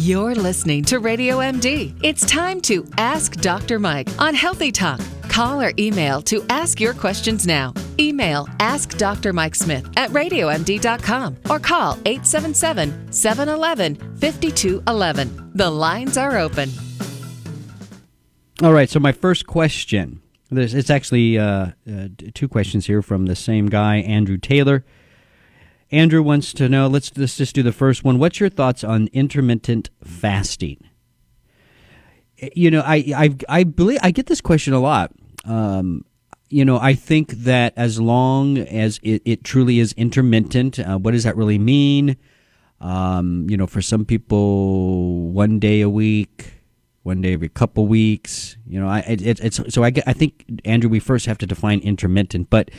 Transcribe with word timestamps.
You're 0.00 0.34
listening 0.34 0.82
to 0.84 0.98
Radio 0.98 1.40
MD. 1.40 1.94
It's 2.02 2.24
time 2.24 2.62
to 2.62 2.88
Ask 2.96 3.32
Dr. 3.32 3.78
Mike 3.78 4.08
on 4.18 4.32
Healthy 4.32 4.72
Talk. 4.72 4.98
Call 5.28 5.60
or 5.60 5.74
email 5.78 6.22
to 6.22 6.42
ask 6.48 6.80
your 6.80 6.94
questions 6.94 7.46
now. 7.46 7.74
Email 7.98 8.48
Ask 8.60 8.96
Dr. 8.96 9.34
Mike 9.34 9.54
Smith 9.54 9.86
at 9.98 10.08
radiomd.com 10.08 11.36
or 11.50 11.58
call 11.58 11.98
877 12.06 13.12
711 13.12 13.96
5211. 14.16 15.52
The 15.54 15.70
lines 15.70 16.16
are 16.16 16.38
open. 16.38 16.70
All 18.62 18.72
right, 18.72 18.88
so 18.88 19.00
my 19.00 19.12
first 19.12 19.46
question. 19.46 20.22
There's, 20.50 20.72
it's 20.72 20.88
actually 20.88 21.36
uh, 21.36 21.72
uh, 21.86 22.08
two 22.32 22.48
questions 22.48 22.86
here 22.86 23.02
from 23.02 23.26
the 23.26 23.36
same 23.36 23.66
guy, 23.66 23.96
Andrew 23.96 24.38
Taylor. 24.38 24.82
Andrew 25.92 26.22
wants 26.22 26.52
to 26.54 26.68
know. 26.68 26.86
Let's 26.86 27.16
let's 27.16 27.36
just 27.36 27.54
do 27.54 27.62
the 27.62 27.72
first 27.72 28.04
one. 28.04 28.18
What's 28.18 28.40
your 28.40 28.48
thoughts 28.48 28.84
on 28.84 29.08
intermittent 29.12 29.90
fasting? 30.04 30.78
You 32.54 32.70
know, 32.70 32.80
I 32.80 33.12
I 33.16 33.36
I 33.48 33.64
believe 33.64 33.98
I 34.02 34.10
get 34.10 34.26
this 34.26 34.40
question 34.40 34.72
a 34.72 34.80
lot. 34.80 35.12
Um, 35.44 36.04
you 36.48 36.64
know, 36.64 36.78
I 36.78 36.94
think 36.94 37.30
that 37.30 37.72
as 37.76 38.00
long 38.00 38.58
as 38.58 38.98
it, 39.02 39.22
it 39.24 39.44
truly 39.44 39.78
is 39.78 39.92
intermittent, 39.94 40.78
uh, 40.78 40.98
what 40.98 41.12
does 41.12 41.24
that 41.24 41.36
really 41.36 41.58
mean? 41.58 42.16
Um, 42.80 43.46
you 43.48 43.56
know, 43.56 43.66
for 43.66 43.82
some 43.82 44.04
people, 44.04 45.30
one 45.30 45.58
day 45.58 45.80
a 45.80 45.88
week, 45.88 46.60
one 47.02 47.20
day 47.20 47.34
every 47.34 47.48
couple 47.48 47.86
weeks. 47.86 48.56
You 48.66 48.80
know, 48.80 48.88
I 48.88 49.00
it, 49.00 49.40
it's 49.40 49.60
so 49.72 49.84
I 49.84 49.92
I 50.06 50.12
think 50.12 50.44
Andrew, 50.64 50.88
we 50.90 51.00
first 51.00 51.26
have 51.26 51.38
to 51.38 51.46
define 51.46 51.80
intermittent, 51.80 52.48
but 52.48 52.70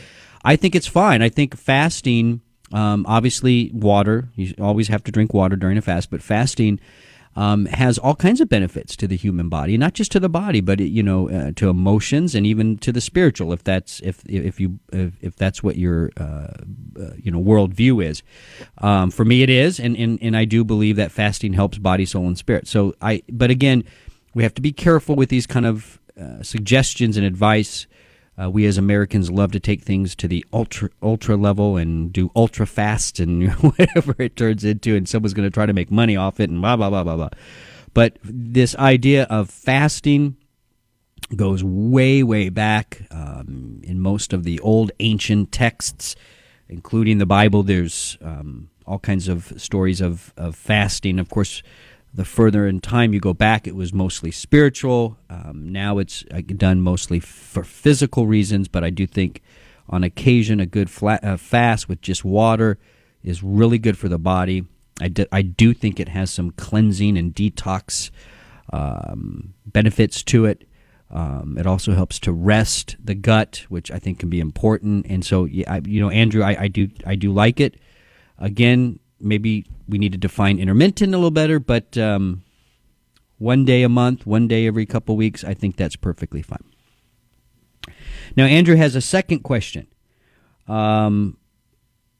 I 0.44 0.56
think 0.56 0.74
it's 0.74 0.86
fine. 0.86 1.22
I 1.22 1.28
think 1.28 1.56
fasting 1.56 2.40
um, 2.72 3.04
obviously, 3.06 3.70
water. 3.74 4.28
You 4.34 4.54
always 4.60 4.88
have 4.88 5.04
to 5.04 5.12
drink 5.12 5.34
water 5.34 5.56
during 5.56 5.78
a 5.78 5.82
fast, 5.82 6.10
but 6.10 6.22
fasting 6.22 6.80
um, 7.34 7.66
has 7.66 7.98
all 7.98 8.14
kinds 8.14 8.40
of 8.40 8.48
benefits 8.48 8.94
to 8.96 9.08
the 9.08 9.16
human 9.16 9.48
body, 9.48 9.78
not 9.78 9.94
just 9.94 10.12
to 10.12 10.20
the 10.20 10.28
body, 10.28 10.60
but 10.60 10.80
you 10.80 11.02
know, 11.02 11.30
uh, 11.30 11.52
to 11.56 11.68
emotions 11.68 12.34
and 12.34 12.46
even 12.46 12.76
to 12.78 12.92
the 12.92 13.00
spiritual. 13.00 13.52
If 13.52 13.64
that's 13.64 14.00
if 14.00 14.22
if 14.26 14.60
you 14.60 14.78
if, 14.92 15.14
if 15.20 15.36
that's 15.36 15.62
what 15.62 15.76
your 15.76 16.10
uh, 16.18 16.52
uh, 17.00 17.12
you 17.16 17.30
know 17.30 17.40
worldview 17.40 18.04
is, 18.04 18.22
um, 18.78 19.10
for 19.10 19.24
me 19.24 19.42
it 19.42 19.50
is, 19.50 19.80
and, 19.80 19.96
and 19.96 20.18
and 20.20 20.36
I 20.36 20.44
do 20.44 20.64
believe 20.64 20.96
that 20.96 21.10
fasting 21.10 21.54
helps 21.54 21.78
body, 21.78 22.04
soul, 22.04 22.26
and 22.26 22.36
spirit. 22.36 22.68
So 22.68 22.94
I, 23.00 23.22
but 23.30 23.50
again, 23.50 23.84
we 24.34 24.42
have 24.42 24.54
to 24.54 24.62
be 24.62 24.72
careful 24.72 25.16
with 25.16 25.30
these 25.30 25.46
kind 25.46 25.66
of 25.66 26.00
uh, 26.20 26.42
suggestions 26.42 27.16
and 27.16 27.24
advice 27.24 27.86
uh, 28.40 28.50
we 28.50 28.64
as 28.66 28.78
Americans 28.78 29.30
love 29.30 29.52
to 29.52 29.60
take 29.60 29.82
things 29.82 30.14
to 30.16 30.28
the 30.28 30.44
ultra 30.52 30.90
ultra 31.02 31.36
level 31.36 31.76
and 31.76 32.12
do 32.12 32.30
ultra 32.34 32.66
fast 32.66 33.20
and 33.20 33.50
whatever 33.52 34.14
it 34.18 34.36
turns 34.36 34.64
into, 34.64 34.96
and 34.96 35.08
someone's 35.08 35.34
going 35.34 35.46
to 35.46 35.52
try 35.52 35.66
to 35.66 35.72
make 35.72 35.90
money 35.90 36.16
off 36.16 36.40
it 36.40 36.50
and 36.50 36.60
blah 36.60 36.76
blah 36.76 36.90
blah 36.90 37.04
blah 37.04 37.16
blah. 37.16 37.30
But 37.94 38.18
this 38.24 38.74
idea 38.76 39.24
of 39.24 39.50
fasting 39.50 40.36
goes 41.36 41.62
way 41.62 42.22
way 42.22 42.48
back 42.48 43.02
um, 43.10 43.80
in 43.84 44.00
most 44.00 44.32
of 44.32 44.44
the 44.44 44.58
old 44.60 44.92
ancient 45.00 45.52
texts, 45.52 46.16
including 46.68 47.18
the 47.18 47.26
Bible. 47.26 47.62
There's 47.62 48.16
um, 48.22 48.70
all 48.86 48.98
kinds 48.98 49.28
of 49.28 49.52
stories 49.56 50.00
of, 50.00 50.32
of 50.36 50.56
fasting. 50.56 51.18
Of 51.18 51.28
course, 51.28 51.62
the 52.14 52.24
further 52.24 52.66
in 52.66 52.80
time 52.80 53.14
you 53.14 53.20
go 53.20 53.32
back, 53.32 53.66
it 53.66 53.74
was 53.74 53.92
mostly 53.92 54.30
spiritual. 54.30 55.16
Um, 55.30 55.72
now 55.72 55.98
it's 55.98 56.24
uh, 56.30 56.42
done 56.56 56.80
mostly 56.80 57.20
for 57.20 57.64
physical 57.64 58.26
reasons, 58.26 58.68
but 58.68 58.84
I 58.84 58.90
do 58.90 59.06
think 59.06 59.42
on 59.88 60.04
occasion 60.04 60.60
a 60.60 60.66
good 60.66 60.90
flat, 60.90 61.24
uh, 61.24 61.36
fast 61.36 61.88
with 61.88 62.00
just 62.00 62.24
water 62.24 62.78
is 63.22 63.42
really 63.42 63.78
good 63.78 63.96
for 63.96 64.08
the 64.08 64.18
body. 64.18 64.64
I 65.00 65.08
do, 65.08 65.26
I 65.32 65.42
do 65.42 65.72
think 65.72 65.98
it 65.98 66.08
has 66.08 66.30
some 66.30 66.50
cleansing 66.52 67.16
and 67.16 67.34
detox 67.34 68.10
um, 68.72 69.54
benefits 69.66 70.22
to 70.24 70.44
it. 70.44 70.68
Um, 71.10 71.56
it 71.58 71.66
also 71.66 71.94
helps 71.94 72.18
to 72.20 72.32
rest 72.32 72.96
the 73.02 73.14
gut, 73.14 73.66
which 73.68 73.90
I 73.90 73.98
think 73.98 74.18
can 74.18 74.30
be 74.30 74.40
important. 74.40 75.06
And 75.08 75.24
so, 75.24 75.44
yeah, 75.44 75.70
I, 75.70 75.82
you 75.84 76.00
know, 76.00 76.10
Andrew, 76.10 76.42
I, 76.42 76.62
I 76.62 76.68
do 76.68 76.88
I 77.06 77.16
do 77.16 77.32
like 77.32 77.60
it. 77.60 77.78
Again, 78.38 78.98
maybe 79.22 79.66
we 79.88 79.98
need 79.98 80.12
to 80.12 80.18
define 80.18 80.58
intermittent 80.58 81.14
a 81.14 81.16
little 81.16 81.30
better, 81.30 81.58
but 81.58 81.96
um, 81.96 82.42
one 83.38 83.64
day 83.64 83.82
a 83.82 83.88
month, 83.88 84.26
one 84.26 84.48
day 84.48 84.66
every 84.66 84.86
couple 84.86 85.16
weeks, 85.16 85.44
I 85.44 85.54
think 85.54 85.76
that's 85.76 85.96
perfectly 85.96 86.42
fine. 86.42 86.64
Now, 88.36 88.44
Andrew 88.44 88.76
has 88.76 88.94
a 88.94 89.00
second 89.00 89.40
question. 89.40 89.86
Um, 90.68 91.36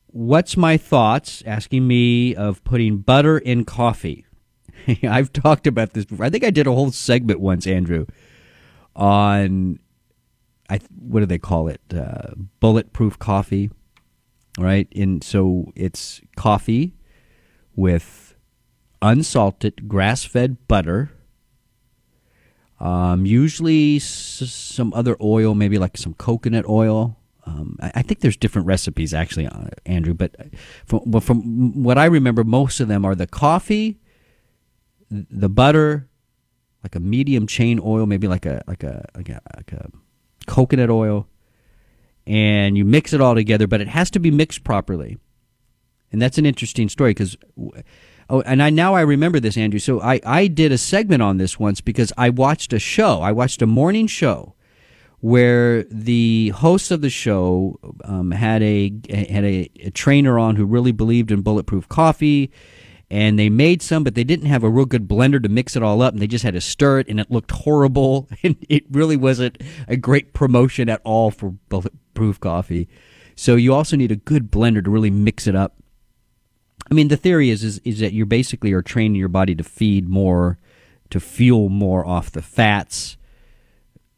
what's 0.08 0.56
my 0.56 0.76
thoughts, 0.76 1.42
asking 1.46 1.86
me, 1.86 2.34
of 2.34 2.62
putting 2.64 2.98
butter 2.98 3.38
in 3.38 3.64
coffee? 3.64 4.26
I've 5.02 5.32
talked 5.32 5.66
about 5.66 5.92
this 5.92 6.04
before. 6.04 6.26
I 6.26 6.30
think 6.30 6.44
I 6.44 6.50
did 6.50 6.66
a 6.66 6.72
whole 6.72 6.90
segment 6.90 7.40
once, 7.40 7.66
Andrew, 7.66 8.06
on 8.94 9.78
I 10.68 10.80
what 10.98 11.20
do 11.20 11.26
they 11.26 11.38
call 11.38 11.68
it? 11.68 11.80
Uh, 11.94 12.34
bulletproof 12.60 13.18
coffee 13.18 13.70
right? 14.58 14.88
And 14.94 15.22
so 15.22 15.72
it's 15.74 16.20
coffee 16.36 16.94
with 17.74 18.34
unsalted 19.00 19.88
grass 19.88 20.24
fed 20.24 20.68
butter. 20.68 21.10
Um, 22.80 23.26
usually 23.26 23.96
s- 23.96 24.50
some 24.50 24.92
other 24.92 25.16
oil, 25.20 25.54
maybe 25.54 25.78
like 25.78 25.96
some 25.96 26.14
coconut 26.14 26.68
oil. 26.68 27.16
Um, 27.46 27.76
I, 27.80 27.92
I, 27.96 28.02
think 28.02 28.20
there's 28.20 28.36
different 28.36 28.66
recipes 28.66 29.14
actually, 29.14 29.46
uh, 29.46 29.68
Andrew, 29.86 30.14
but 30.14 30.34
from, 30.86 31.02
but 31.06 31.22
from 31.22 31.82
what 31.82 31.98
I 31.98 32.04
remember, 32.06 32.44
most 32.44 32.80
of 32.80 32.88
them 32.88 33.04
are 33.04 33.14
the 33.14 33.26
coffee, 33.26 34.00
the 35.10 35.48
butter, 35.48 36.08
like 36.82 36.94
a 36.94 37.00
medium 37.00 37.46
chain 37.46 37.80
oil, 37.82 38.06
maybe 38.06 38.28
like 38.28 38.46
a 38.46 38.62
like 38.66 38.82
a 38.82 39.08
like 39.16 39.28
a, 39.28 39.40
like 39.56 39.72
a 39.72 39.90
coconut 40.46 40.90
oil, 40.90 41.28
and 42.26 42.76
you 42.76 42.84
mix 42.84 43.12
it 43.12 43.20
all 43.20 43.34
together, 43.34 43.66
but 43.66 43.80
it 43.80 43.88
has 43.88 44.10
to 44.12 44.20
be 44.20 44.30
mixed 44.30 44.64
properly. 44.64 45.18
And 46.10 46.20
that's 46.20 46.38
an 46.38 46.46
interesting 46.46 46.88
story 46.88 47.10
because, 47.10 47.36
oh, 48.28 48.42
and 48.42 48.62
I 48.62 48.70
now 48.70 48.94
I 48.94 49.00
remember 49.00 49.40
this, 49.40 49.56
Andrew. 49.56 49.80
So 49.80 50.00
I, 50.00 50.20
I 50.24 50.46
did 50.46 50.70
a 50.70 50.78
segment 50.78 51.22
on 51.22 51.38
this 51.38 51.58
once 51.58 51.80
because 51.80 52.12
I 52.18 52.30
watched 52.30 52.72
a 52.72 52.78
show. 52.78 53.20
I 53.20 53.32
watched 53.32 53.62
a 53.62 53.66
morning 53.66 54.06
show 54.06 54.54
where 55.20 55.84
the 55.84 56.48
host 56.50 56.90
of 56.90 57.00
the 57.00 57.08
show 57.08 57.78
um, 58.04 58.32
had 58.32 58.62
a 58.62 58.92
had 59.08 59.44
a, 59.44 59.70
a 59.80 59.90
trainer 59.90 60.38
on 60.38 60.56
who 60.56 60.64
really 60.64 60.92
believed 60.92 61.30
in 61.30 61.40
bulletproof 61.40 61.88
coffee 61.88 62.52
and 63.12 63.38
they 63.38 63.50
made 63.50 63.82
some, 63.82 64.04
but 64.04 64.14
they 64.14 64.24
didn't 64.24 64.46
have 64.46 64.64
a 64.64 64.70
real 64.70 64.86
good 64.86 65.06
blender 65.06 65.40
to 65.42 65.48
mix 65.50 65.76
it 65.76 65.82
all 65.82 66.00
up, 66.00 66.14
and 66.14 66.22
they 66.22 66.26
just 66.26 66.44
had 66.44 66.54
to 66.54 66.62
stir 66.62 67.00
it, 67.00 67.08
and 67.08 67.20
it 67.20 67.30
looked 67.30 67.50
horrible, 67.50 68.26
and 68.42 68.56
it 68.70 68.84
really 68.90 69.16
wasn't 69.16 69.62
a 69.86 69.98
great 69.98 70.32
promotion 70.32 70.88
at 70.88 71.02
all 71.04 71.30
for 71.30 71.54
bulletproof 72.14 72.40
coffee. 72.40 72.88
So 73.34 73.56
you 73.56 73.74
also 73.74 73.96
need 73.96 74.12
a 74.12 74.16
good 74.16 74.50
blender 74.50 74.84
to 74.84 74.90
really 74.90 75.10
mix 75.10 75.46
it 75.46 75.54
up. 75.54 75.76
I 76.90 76.94
mean, 76.94 77.08
the 77.08 77.16
theory 77.16 77.50
is 77.50 77.64
is, 77.64 77.80
is 77.84 78.00
that 78.00 78.12
you 78.12 78.26
basically 78.26 78.72
are 78.72 78.82
training 78.82 79.16
your 79.16 79.28
body 79.28 79.54
to 79.54 79.64
feed 79.64 80.08
more, 80.08 80.58
to 81.10 81.20
fuel 81.20 81.68
more 81.68 82.06
off 82.06 82.30
the 82.32 82.42
fats, 82.42 83.16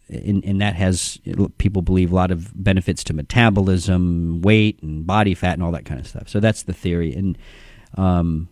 and, 0.09 0.45
and 0.45 0.61
that 0.61 0.75
has 0.75 1.19
people 1.59 1.83
believe 1.83 2.11
a 2.11 2.15
lot 2.15 2.31
of 2.31 2.51
benefits 2.55 3.05
to 3.05 3.15
metabolism, 3.15 4.41
weight, 4.43 4.83
and 4.83 5.07
body 5.07 5.35
fat, 5.35 5.55
and 5.55 5.63
all 5.63 5.73
that 5.73 5.85
kind 5.85 6.01
of 6.01 6.07
stuff. 6.07 6.29
So 6.29 6.41
that's 6.41 6.63
the 6.63 6.73
theory, 6.73 7.15
and 7.15 7.39
um, 7.97 8.49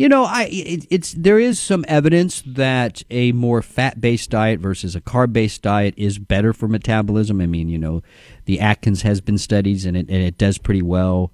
you 0.00 0.08
know, 0.08 0.24
I 0.24 0.44
it, 0.50 0.86
it's 0.88 1.12
there 1.12 1.38
is 1.38 1.60
some 1.60 1.84
evidence 1.86 2.42
that 2.46 3.02
a 3.10 3.32
more 3.32 3.60
fat-based 3.60 4.30
diet 4.30 4.58
versus 4.58 4.96
a 4.96 5.00
carb-based 5.02 5.60
diet 5.60 5.92
is 5.98 6.18
better 6.18 6.54
for 6.54 6.68
metabolism. 6.68 7.38
I 7.42 7.44
mean, 7.44 7.68
you 7.68 7.76
know, 7.76 8.02
the 8.46 8.60
Atkins 8.60 9.02
has 9.02 9.20
been 9.20 9.36
studied 9.36 9.84
and 9.84 9.98
it 9.98 10.08
and 10.08 10.22
it 10.22 10.38
does 10.38 10.56
pretty 10.56 10.80
well. 10.80 11.32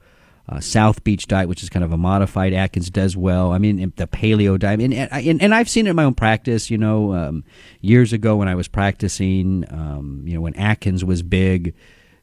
Uh, 0.49 0.59
South 0.59 1.05
Beach 1.05 1.29
diet, 1.29 1.49
which 1.49 1.63
is 1.63 1.71
kind 1.71 1.85
of 1.85 1.93
a 1.93 1.97
modified 1.97 2.53
Atkins, 2.53 2.91
does 2.91 3.17
well. 3.17 3.53
I 3.53 3.59
mean, 3.59 3.93
the 3.95 4.09
paleo 4.09 4.59
diet, 4.59 4.81
and 4.81 4.93
and, 4.93 5.41
and 5.41 5.55
I've 5.55 5.69
seen 5.69 5.87
it 5.87 5.91
in 5.91 5.97
my 5.97 6.03
own 6.03 6.15
practice. 6.15 6.69
You 6.69 6.79
know, 6.79 7.15
um, 7.15 7.45
years 7.81 8.13
ago 8.13 8.35
when 8.35 8.49
I 8.49 8.57
was 8.57 8.67
practicing, 8.67 9.65
um, 9.71 10.25
you 10.27 10.35
know, 10.35 10.41
when 10.41 10.55
Atkins 10.57 11.05
was 11.05 11.23
big, 11.23 11.73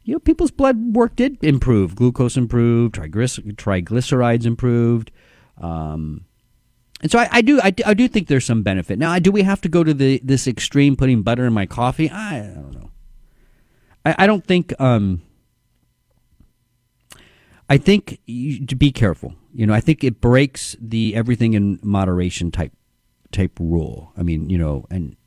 you 0.04 0.14
know, 0.14 0.20
people's 0.20 0.52
blood 0.52 0.94
work 0.94 1.16
did 1.16 1.42
improve. 1.42 1.96
Glucose 1.96 2.36
improved, 2.36 2.96
triglycerides 2.96 4.46
improved. 4.46 5.10
Um, 5.58 6.26
and 7.04 7.12
so 7.12 7.20
I, 7.20 7.28
I 7.32 7.42
do 7.42 7.60
I, 7.62 7.74
I, 7.86 7.94
do 7.94 8.08
think 8.08 8.30
there's 8.30 8.46
some 8.46 8.64
benefit. 8.64 8.98
Now, 8.98 9.20
do 9.20 9.30
we 9.30 9.44
have 9.44 9.60
to 9.62 9.70
go 9.70 9.84
to 9.84 9.94
the 9.94 10.22
this 10.24 10.48
extreme 10.48 10.96
putting 10.96 11.22
butter 11.22 11.46
in 11.46 11.52
my 11.52 11.66
coffee? 11.66 12.10
I, 12.10 12.38
I 12.38 12.42
don't 12.42 12.72
know. 12.72 12.92
I, 14.06 14.16
I 14.20 14.28
don't 14.28 14.46
think. 14.46 14.74
Um, 14.80 15.22
I 17.70 17.78
think 17.78 18.20
you, 18.26 18.66
to 18.66 18.76
be 18.76 18.92
careful. 18.92 19.36
You 19.54 19.68
know, 19.68 19.74
I 19.74 19.82
think 19.82 20.04
it 20.04 20.22
breaks 20.22 20.78
the 20.80 21.14
everything 21.14 21.54
in 21.54 21.78
moderation 21.84 22.52
type 22.52 22.72
type 23.34 23.52
rule. 23.60 24.14
I 24.18 24.24
mean, 24.24 24.50
you 24.50 24.58
know, 24.58 24.86
and 24.90 25.18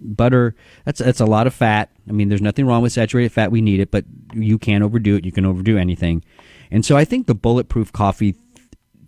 butter 0.00 0.54
that's 0.84 1.00
that's 1.00 1.20
a 1.20 1.26
lot 1.26 1.48
of 1.48 1.54
fat. 1.54 1.90
I 2.08 2.12
mean, 2.12 2.28
there's 2.28 2.40
nothing 2.40 2.66
wrong 2.66 2.82
with 2.82 2.92
saturated 2.92 3.32
fat. 3.32 3.50
We 3.50 3.62
need 3.62 3.80
it, 3.80 3.90
but 3.90 4.04
you 4.32 4.58
can't 4.58 4.84
overdo 4.84 5.16
it. 5.16 5.24
You 5.24 5.32
can 5.32 5.44
overdo 5.44 5.76
anything. 5.76 6.22
And 6.70 6.84
so 6.84 6.96
I 6.96 7.04
think 7.04 7.26
the 7.26 7.34
bulletproof 7.34 7.92
coffee 7.92 8.36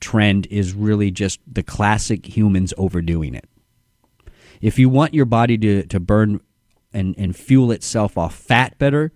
trend 0.01 0.47
is 0.47 0.73
really 0.75 1.11
just 1.11 1.41
the 1.47 1.63
classic 1.63 2.37
humans 2.37 2.75
overdoing 2.77 3.35
it. 3.35 3.49
If 4.61 4.79
you 4.79 4.89
want 4.89 5.15
your 5.15 5.25
body 5.25 5.57
to, 5.59 5.85
to 5.87 6.01
burn 6.01 6.41
and, 6.93 7.15
and 7.19 7.37
fuel 7.37 7.71
itself 7.71 8.19
off 8.19 8.35
fat 8.35 8.79
better, 8.79 9.13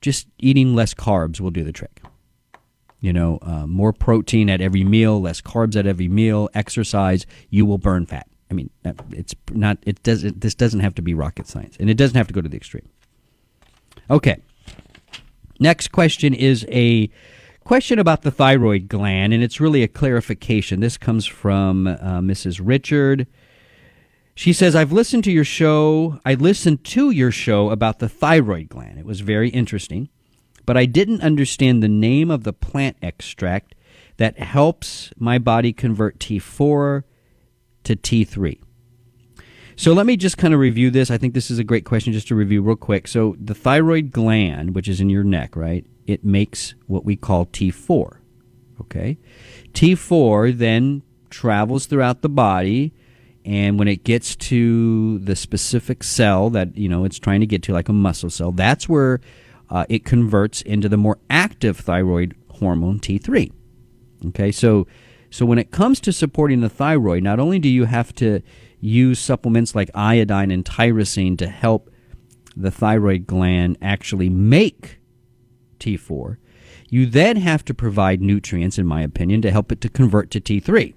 just 0.00 0.26
eating 0.38 0.74
less 0.74 0.94
carbs 0.94 1.40
will 1.40 1.50
do 1.50 1.62
the 1.62 1.72
trick. 1.72 2.00
You 3.00 3.12
know, 3.12 3.38
uh, 3.42 3.66
more 3.66 3.92
protein 3.92 4.50
at 4.50 4.60
every 4.60 4.84
meal, 4.84 5.20
less 5.20 5.40
carbs 5.40 5.76
at 5.76 5.86
every 5.86 6.08
meal, 6.08 6.50
exercise, 6.54 7.24
you 7.48 7.64
will 7.64 7.78
burn 7.78 8.06
fat. 8.06 8.26
I 8.50 8.54
mean, 8.54 8.68
it's 9.12 9.34
not. 9.52 9.78
It 9.82 10.02
doesn't. 10.02 10.40
This 10.40 10.56
doesn't 10.56 10.80
have 10.80 10.94
to 10.96 11.02
be 11.02 11.14
rocket 11.14 11.46
science, 11.46 11.76
and 11.78 11.88
it 11.88 11.94
doesn't 11.94 12.16
have 12.16 12.26
to 12.26 12.34
go 12.34 12.40
to 12.40 12.48
the 12.48 12.56
extreme. 12.56 12.88
Okay. 14.10 14.42
Next 15.60 15.92
question 15.92 16.34
is 16.34 16.66
a 16.68 17.08
question 17.70 18.00
about 18.00 18.22
the 18.22 18.32
thyroid 18.32 18.88
gland, 18.88 19.32
and 19.32 19.44
it's 19.44 19.60
really 19.60 19.84
a 19.84 19.86
clarification. 19.86 20.80
This 20.80 20.98
comes 20.98 21.24
from 21.24 21.86
uh, 21.86 22.18
Mrs. 22.18 22.60
Richard. 22.60 23.28
She 24.34 24.52
says, 24.52 24.74
I've 24.74 24.90
listened 24.90 25.22
to 25.22 25.30
your 25.30 25.44
show. 25.44 26.18
I 26.24 26.34
listened 26.34 26.82
to 26.86 27.12
your 27.12 27.30
show 27.30 27.70
about 27.70 28.00
the 28.00 28.08
thyroid 28.08 28.70
gland. 28.70 28.98
It 28.98 29.04
was 29.06 29.20
very 29.20 29.50
interesting, 29.50 30.08
but 30.66 30.76
I 30.76 30.84
didn't 30.84 31.20
understand 31.20 31.80
the 31.80 31.88
name 31.88 32.28
of 32.28 32.42
the 32.42 32.52
plant 32.52 32.96
extract 33.02 33.76
that 34.16 34.40
helps 34.40 35.12
my 35.16 35.38
body 35.38 35.72
convert 35.72 36.18
T4 36.18 37.04
to 37.84 37.94
T3. 37.94 38.60
So 39.76 39.92
let 39.92 40.06
me 40.06 40.16
just 40.16 40.36
kind 40.36 40.52
of 40.52 40.58
review 40.58 40.90
this. 40.90 41.08
I 41.08 41.18
think 41.18 41.34
this 41.34 41.52
is 41.52 41.60
a 41.60 41.64
great 41.64 41.84
question 41.84 42.12
just 42.12 42.26
to 42.28 42.34
review 42.34 42.62
real 42.62 42.74
quick. 42.74 43.06
So 43.06 43.36
the 43.40 43.54
thyroid 43.54 44.10
gland, 44.10 44.74
which 44.74 44.88
is 44.88 45.00
in 45.00 45.08
your 45.08 45.22
neck, 45.22 45.54
right? 45.54 45.86
It 46.10 46.24
makes 46.24 46.74
what 46.86 47.04
we 47.04 47.16
call 47.16 47.46
T4. 47.46 48.18
Okay? 48.80 49.18
T4 49.72 50.56
then 50.56 51.02
travels 51.30 51.86
throughout 51.86 52.22
the 52.22 52.28
body 52.28 52.92
and 53.44 53.78
when 53.78 53.88
it 53.88 54.04
gets 54.04 54.36
to 54.36 55.18
the 55.20 55.34
specific 55.34 56.02
cell 56.02 56.50
that 56.50 56.76
you 56.76 56.88
know 56.88 57.04
it's 57.04 57.18
trying 57.18 57.40
to 57.40 57.46
get 57.46 57.62
to 57.62 57.72
like 57.72 57.88
a 57.88 57.92
muscle 57.92 58.30
cell 58.30 58.52
that's 58.52 58.88
where 58.88 59.20
uh, 59.70 59.86
it 59.88 60.04
converts 60.04 60.60
into 60.62 60.88
the 60.88 60.96
more 60.96 61.18
active 61.30 61.78
thyroid 61.78 62.34
hormone 62.50 62.98
t3 62.98 63.50
okay 64.26 64.52
so 64.52 64.86
so 65.30 65.46
when 65.46 65.58
it 65.58 65.70
comes 65.70 66.00
to 66.00 66.12
supporting 66.12 66.60
the 66.60 66.68
thyroid 66.68 67.22
not 67.22 67.40
only 67.40 67.58
do 67.58 67.68
you 67.68 67.84
have 67.84 68.14
to 68.14 68.40
use 68.80 69.18
supplements 69.18 69.74
like 69.74 69.90
iodine 69.94 70.50
and 70.50 70.64
tyrosine 70.64 71.38
to 71.38 71.46
help 71.46 71.90
the 72.56 72.70
thyroid 72.70 73.26
gland 73.26 73.78
actually 73.80 74.28
make 74.28 74.99
T4. 75.80 76.36
You 76.88 77.06
then 77.06 77.36
have 77.36 77.64
to 77.64 77.74
provide 77.74 78.20
nutrients, 78.20 78.78
in 78.78 78.86
my 78.86 79.02
opinion, 79.02 79.42
to 79.42 79.50
help 79.50 79.72
it 79.72 79.80
to 79.80 79.88
convert 79.88 80.30
to 80.32 80.40
T3. 80.40 80.94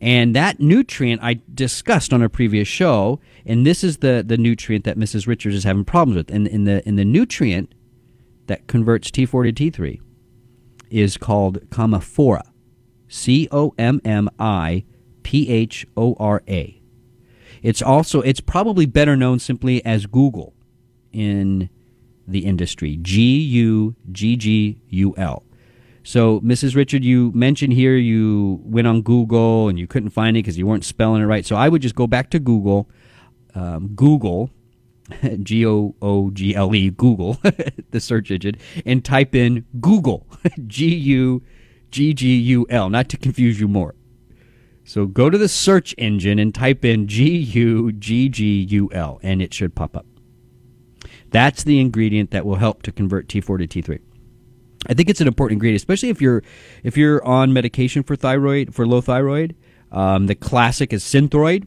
And 0.00 0.36
that 0.36 0.60
nutrient 0.60 1.22
I 1.22 1.40
discussed 1.54 2.12
on 2.12 2.22
a 2.22 2.28
previous 2.28 2.68
show, 2.68 3.20
and 3.46 3.64
this 3.64 3.82
is 3.82 3.98
the, 3.98 4.22
the 4.26 4.36
nutrient 4.36 4.84
that 4.84 4.98
Mrs. 4.98 5.26
Richards 5.26 5.54
is 5.54 5.64
having 5.64 5.84
problems 5.84 6.16
with. 6.16 6.30
And 6.30 6.46
in 6.46 6.64
the 6.64 6.86
in 6.86 6.96
the 6.96 7.04
nutrient 7.04 7.74
that 8.46 8.66
converts 8.66 9.10
T4 9.10 9.54
to 9.54 9.70
T3 9.70 10.00
is 10.90 11.16
called 11.16 11.60
Commiphora. 11.70 12.42
C 13.08 13.48
O 13.52 13.74
M 13.78 14.00
M 14.04 14.28
I 14.38 14.84
P 15.22 15.48
H 15.48 15.86
O 15.96 16.14
R 16.18 16.42
A. 16.48 16.80
It's 17.62 17.82
also 17.82 18.20
it's 18.20 18.40
probably 18.40 18.86
better 18.86 19.16
known 19.16 19.38
simply 19.38 19.84
as 19.84 20.06
Guggul 20.06 20.52
in 21.12 21.70
the 22.26 22.44
industry. 22.44 22.98
G 23.00 23.38
U 23.38 23.94
G 24.12 24.36
G 24.36 24.80
U 24.88 25.14
L. 25.16 25.44
So, 26.02 26.40
Mrs. 26.40 26.76
Richard, 26.76 27.04
you 27.04 27.32
mentioned 27.34 27.72
here 27.72 27.96
you 27.96 28.60
went 28.62 28.86
on 28.86 29.02
Google 29.02 29.68
and 29.68 29.76
you 29.76 29.88
couldn't 29.88 30.10
find 30.10 30.36
it 30.36 30.44
because 30.44 30.56
you 30.56 30.64
weren't 30.64 30.84
spelling 30.84 31.20
it 31.20 31.26
right. 31.26 31.44
So, 31.44 31.56
I 31.56 31.68
would 31.68 31.82
just 31.82 31.96
go 31.96 32.06
back 32.06 32.30
to 32.30 32.38
Google, 32.38 32.88
um, 33.56 33.88
Google, 33.88 34.50
G 35.42 35.66
O 35.66 35.94
O 36.00 36.30
G 36.30 36.54
L 36.54 36.74
E, 36.74 36.90
Google, 36.90 37.38
the 37.90 38.00
search 38.00 38.30
engine, 38.30 38.56
and 38.84 39.04
type 39.04 39.34
in 39.34 39.64
Guggul, 39.80 40.24
G 40.66 40.94
U 40.94 41.42
G 41.90 42.14
G 42.14 42.36
U 42.36 42.66
L, 42.70 42.88
not 42.88 43.08
to 43.08 43.16
confuse 43.16 43.58
you 43.58 43.68
more. 43.68 43.94
So 44.84 45.06
go 45.06 45.28
to 45.28 45.36
the 45.36 45.48
search 45.48 45.94
engine 45.98 46.38
and 46.38 46.54
type 46.54 46.84
in 46.84 47.08
G 47.08 47.36
U 47.36 47.90
G 47.90 48.28
G 48.28 48.66
U 48.70 48.88
L, 48.92 49.18
and 49.22 49.42
it 49.42 49.52
should 49.52 49.74
pop 49.74 49.96
up. 49.96 50.06
That's 51.36 51.64
the 51.64 51.80
ingredient 51.80 52.30
that 52.30 52.46
will 52.46 52.54
help 52.54 52.80
to 52.84 52.90
convert 52.90 53.28
T4 53.28 53.68
to 53.68 53.82
T3. 53.82 54.00
I 54.86 54.94
think 54.94 55.10
it's 55.10 55.20
an 55.20 55.28
important 55.28 55.56
ingredient, 55.56 55.76
especially 55.76 56.08
if 56.08 56.22
you're 56.22 56.42
if 56.82 56.96
you're 56.96 57.22
on 57.26 57.52
medication 57.52 58.02
for 58.02 58.16
thyroid 58.16 58.74
for 58.74 58.86
low 58.86 59.02
thyroid. 59.02 59.54
Um, 59.92 60.28
the 60.28 60.34
classic 60.34 60.94
is 60.94 61.04
Synthroid, 61.04 61.66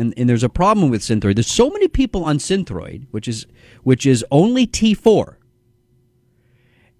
and, 0.00 0.12
and 0.16 0.28
there's 0.28 0.42
a 0.42 0.48
problem 0.48 0.90
with 0.90 1.02
Synthroid. 1.02 1.36
There's 1.36 1.46
so 1.46 1.70
many 1.70 1.86
people 1.86 2.24
on 2.24 2.38
Synthroid, 2.38 3.06
which 3.12 3.28
is 3.28 3.46
which 3.84 4.04
is 4.04 4.24
only 4.32 4.66
T4, 4.66 5.36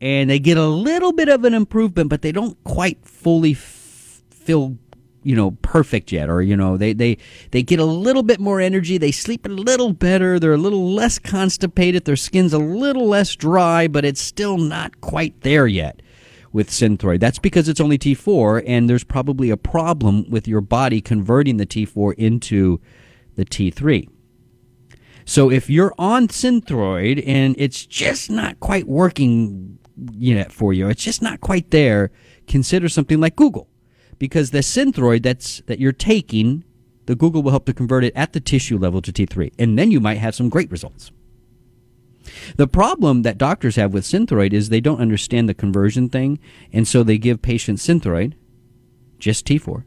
and 0.00 0.30
they 0.30 0.38
get 0.38 0.56
a 0.56 0.68
little 0.68 1.12
bit 1.12 1.28
of 1.28 1.42
an 1.42 1.52
improvement, 1.52 2.10
but 2.10 2.22
they 2.22 2.30
don't 2.30 2.62
quite 2.62 3.04
fully 3.04 3.54
f- 3.54 4.22
feel 4.30 4.78
you 5.22 5.34
know 5.34 5.52
perfect 5.62 6.12
yet 6.12 6.30
or 6.30 6.42
you 6.42 6.56
know 6.56 6.76
they 6.76 6.92
they 6.92 7.16
they 7.50 7.62
get 7.62 7.80
a 7.80 7.84
little 7.84 8.22
bit 8.22 8.38
more 8.38 8.60
energy 8.60 8.98
they 8.98 9.10
sleep 9.10 9.44
a 9.44 9.48
little 9.48 9.92
better 9.92 10.38
they're 10.38 10.54
a 10.54 10.56
little 10.56 10.92
less 10.92 11.18
constipated 11.18 12.04
their 12.04 12.16
skin's 12.16 12.52
a 12.52 12.58
little 12.58 13.06
less 13.06 13.34
dry 13.34 13.88
but 13.88 14.04
it's 14.04 14.20
still 14.20 14.58
not 14.58 15.00
quite 15.00 15.40
there 15.42 15.66
yet 15.66 16.00
with 16.52 16.70
synthroid. 16.70 17.20
That's 17.20 17.38
because 17.38 17.68
it's 17.68 17.80
only 17.80 17.98
T4 17.98 18.64
and 18.66 18.88
there's 18.88 19.04
probably 19.04 19.50
a 19.50 19.56
problem 19.56 20.28
with 20.30 20.48
your 20.48 20.60
body 20.60 21.00
converting 21.00 21.58
the 21.58 21.66
T4 21.66 22.14
into 22.14 22.80
the 23.36 23.44
T3 23.44 24.08
so 25.24 25.50
if 25.50 25.70
you're 25.70 25.94
on 25.98 26.26
synthroid 26.26 27.22
and 27.24 27.54
it's 27.58 27.86
just 27.86 28.30
not 28.30 28.58
quite 28.58 28.88
working 28.88 29.78
yet 30.12 30.50
for 30.50 30.72
you 30.72 30.88
it's 30.88 31.04
just 31.04 31.22
not 31.22 31.40
quite 31.40 31.70
there 31.70 32.10
consider 32.48 32.88
something 32.88 33.20
like 33.20 33.36
Guggul 33.36 33.68
because 34.18 34.50
the 34.50 34.58
synthroid 34.58 35.22
that's 35.22 35.60
that 35.66 35.78
you're 35.78 35.92
taking, 35.92 36.64
the 37.06 37.16
Guggul 37.16 37.42
will 37.42 37.50
help 37.50 37.66
to 37.66 37.72
convert 37.72 38.04
it 38.04 38.12
at 38.16 38.32
the 38.32 38.40
tissue 38.40 38.78
level 38.78 39.00
to 39.02 39.12
T3, 39.12 39.52
and 39.58 39.78
then 39.78 39.90
you 39.90 40.00
might 40.00 40.18
have 40.18 40.34
some 40.34 40.48
great 40.48 40.70
results. 40.70 41.10
The 42.56 42.68
problem 42.68 43.22
that 43.22 43.38
doctors 43.38 43.76
have 43.76 43.94
with 43.94 44.04
synthroid 44.04 44.52
is 44.52 44.68
they 44.68 44.80
don't 44.80 45.00
understand 45.00 45.48
the 45.48 45.54
conversion 45.54 46.08
thing, 46.08 46.38
and 46.72 46.86
so 46.86 47.02
they 47.02 47.18
give 47.18 47.40
patients 47.40 47.86
synthroid, 47.86 48.34
just 49.18 49.46
T4. 49.46 49.84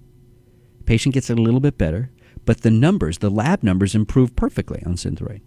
Patient 0.85 1.13
gets 1.13 1.29
a 1.29 1.35
little 1.35 1.59
bit 1.59 1.77
better, 1.77 2.09
but 2.45 2.61
the 2.61 2.71
numbers, 2.71 3.19
the 3.19 3.29
lab 3.29 3.61
numbers, 3.61 3.93
improve 3.93 4.35
perfectly 4.35 4.81
on 4.85 4.95
synthroid. 4.95 5.41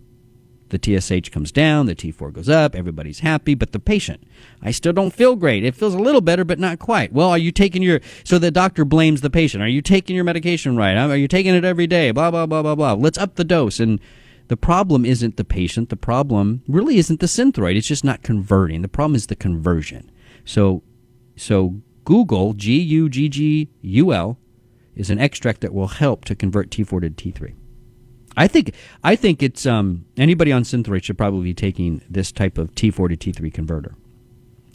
The 0.74 0.98
TSH 0.98 1.28
comes 1.30 1.52
down, 1.52 1.86
the 1.86 1.94
T4 1.94 2.32
goes 2.32 2.48
up, 2.48 2.74
everybody's 2.74 3.20
happy, 3.20 3.54
but 3.54 3.70
the 3.70 3.78
patient, 3.78 4.24
I 4.60 4.72
still 4.72 4.92
don't 4.92 5.14
feel 5.14 5.36
great. 5.36 5.62
It 5.64 5.76
feels 5.76 5.94
a 5.94 5.98
little 5.98 6.20
better, 6.20 6.44
but 6.44 6.58
not 6.58 6.80
quite. 6.80 7.12
Well, 7.12 7.28
are 7.28 7.38
you 7.38 7.52
taking 7.52 7.80
your, 7.80 8.00
so 8.24 8.40
the 8.40 8.50
doctor 8.50 8.84
blames 8.84 9.20
the 9.20 9.30
patient. 9.30 9.62
Are 9.62 9.68
you 9.68 9.80
taking 9.80 10.16
your 10.16 10.24
medication 10.24 10.76
right? 10.76 10.96
Are 10.96 11.16
you 11.16 11.28
taking 11.28 11.54
it 11.54 11.64
every 11.64 11.86
day? 11.86 12.10
Blah, 12.10 12.32
blah, 12.32 12.46
blah, 12.46 12.62
blah, 12.62 12.74
blah. 12.74 12.94
Let's 12.94 13.18
up 13.18 13.36
the 13.36 13.44
dose. 13.44 13.78
And 13.78 14.00
the 14.48 14.56
problem 14.56 15.04
isn't 15.04 15.36
the 15.36 15.44
patient. 15.44 15.90
The 15.90 15.96
problem 15.96 16.64
really 16.66 16.98
isn't 16.98 17.20
the 17.20 17.26
synthroid. 17.26 17.76
It's 17.76 17.86
just 17.86 18.02
not 18.02 18.24
converting. 18.24 18.82
The 18.82 18.88
problem 18.88 19.14
is 19.14 19.28
the 19.28 19.36
conversion. 19.36 20.10
So, 20.44 20.82
so 21.36 21.80
Guggul, 22.04 22.56
G 22.56 22.80
U 22.80 23.08
G 23.08 23.28
G 23.28 23.70
U 23.80 24.12
L, 24.12 24.38
is 24.96 25.08
an 25.08 25.20
extract 25.20 25.60
that 25.60 25.72
will 25.72 25.86
help 25.86 26.24
to 26.24 26.34
convert 26.34 26.70
T4 26.70 27.00
to 27.00 27.32
T3. 27.32 27.54
I 28.36 28.48
think 28.48 28.74
I 29.02 29.16
think 29.16 29.42
it's 29.42 29.66
um, 29.66 30.06
anybody 30.16 30.52
on 30.52 30.62
Synthroid 30.62 31.04
should 31.04 31.18
probably 31.18 31.44
be 31.44 31.54
taking 31.54 32.02
this 32.08 32.32
type 32.32 32.58
of 32.58 32.74
T4 32.74 33.16
to 33.16 33.32
T3 33.32 33.52
converter. 33.52 33.94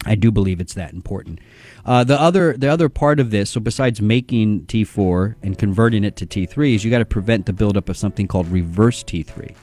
I 0.06 0.16
do 0.16 0.32
believe 0.32 0.62
it's 0.62 0.76
that 0.76 0.94
important. 0.94 1.40
Uh, 1.86 2.04
the 2.04 2.20
other 2.20 2.54
the 2.54 2.70
other 2.70 2.88
part 2.88 3.20
of 3.20 3.32
this, 3.32 3.50
so 3.50 3.60
besides 3.60 4.02
making 4.02 4.66
T4 4.66 5.36
and 5.44 5.58
converting 5.58 6.04
it 6.04 6.16
to 6.18 6.26
T3, 6.26 6.76
is 6.76 6.86
you 6.86 6.92
got 6.92 7.00
to 7.00 7.06
prevent 7.06 7.46
the 7.46 7.54
buildup 7.54 7.90
of 7.90 7.98
something 7.98 8.28
called 8.28 8.48
reverse 8.48 9.04
T3, 9.04 9.54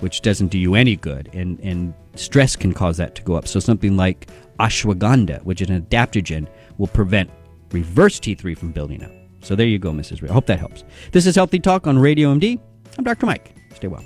which 0.00 0.22
doesn't 0.22 0.48
do 0.48 0.58
you 0.58 0.74
any 0.74 0.96
good, 0.96 1.28
and 1.34 1.60
and 1.60 1.92
stress 2.14 2.56
can 2.56 2.72
cause 2.72 2.96
that 2.96 3.14
to 3.16 3.22
go 3.22 3.34
up. 3.34 3.46
So 3.46 3.60
something 3.60 3.96
like 3.96 4.28
ashwagandha, 4.58 5.42
which 5.42 5.60
is 5.60 5.68
an 5.68 5.82
adaptogen, 5.82 6.48
will 6.78 6.86
prevent 6.86 7.30
reverse 7.72 8.18
T3 8.18 8.56
from 8.56 8.72
building 8.72 9.04
up. 9.04 9.10
So 9.42 9.54
there 9.54 9.66
you 9.66 9.78
go, 9.78 9.92
Mrs. 9.92 10.22
Ray. 10.22 10.30
I 10.30 10.32
hope 10.32 10.46
that 10.46 10.58
helps. 10.58 10.84
This 11.12 11.26
is 11.26 11.34
Healthy 11.34 11.58
Talk 11.58 11.86
on 11.86 11.98
Radio 11.98 12.32
MD. 12.34 12.58
I'm 12.96 13.04
Dr. 13.04 13.26
Mike. 13.26 13.54
Stay 13.74 13.88
well. 13.88 14.04